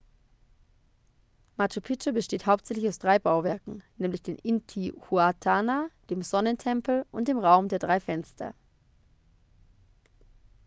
[1.57, 7.67] machu picchu besteht hauptsächlich aus drei bauwerken nämlich den intihuatana dem sonnentempel und dem raum
[7.67, 8.55] der drei fenster